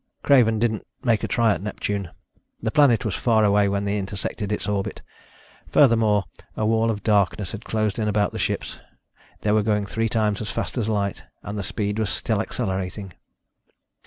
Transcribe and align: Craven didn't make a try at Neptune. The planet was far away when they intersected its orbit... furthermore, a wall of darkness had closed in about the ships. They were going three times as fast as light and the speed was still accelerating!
Craven 0.23 0.57
didn't 0.57 0.87
make 1.03 1.23
a 1.23 1.27
try 1.27 1.53
at 1.53 1.61
Neptune. 1.61 2.09
The 2.59 2.71
planet 2.71 3.05
was 3.05 3.13
far 3.13 3.43
away 3.45 3.69
when 3.69 3.83
they 3.85 3.99
intersected 3.99 4.51
its 4.51 4.67
orbit... 4.67 5.03
furthermore, 5.67 6.23
a 6.57 6.65
wall 6.65 6.89
of 6.89 7.03
darkness 7.03 7.51
had 7.51 7.65
closed 7.65 7.99
in 7.99 8.07
about 8.07 8.31
the 8.31 8.39
ships. 8.39 8.79
They 9.41 9.51
were 9.51 9.61
going 9.61 9.85
three 9.85 10.09
times 10.09 10.41
as 10.41 10.49
fast 10.49 10.75
as 10.75 10.89
light 10.89 11.21
and 11.43 11.55
the 11.55 11.61
speed 11.61 11.99
was 11.99 12.09
still 12.09 12.41
accelerating! 12.41 13.13